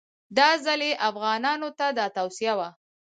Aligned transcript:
دا 0.37 0.49
ځل 0.65 0.81
یې 0.89 1.01
افغانانو 1.09 1.69
ته 1.77 1.85
دا 1.97 2.05
توصیه 2.17 2.53
وه. 2.57 2.69